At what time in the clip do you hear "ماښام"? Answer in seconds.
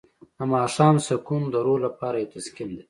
0.53-0.95